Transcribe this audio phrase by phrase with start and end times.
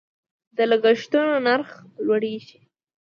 [0.55, 1.69] د لګښتونو نرخ
[2.05, 2.59] لوړیږي.